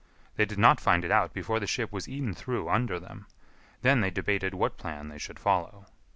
They 0.35 0.45
did 0.45 0.57
not 0.57 0.79
find 0.79 1.05
it 1.05 1.11
out 1.11 1.31
before 1.31 1.59
the 1.59 1.67
ship 1.67 1.91
was 1.91 2.09
eaten 2.09 2.33
through 2.33 2.69
under 2.69 2.99
them; 2.99 3.27
then 3.83 4.01
they 4.01 4.09
debated 4.09 4.55
what 4.55 4.75
plan 4.77 5.09
they 5.09 5.19
should 5.19 5.37
follow. 5.37 5.85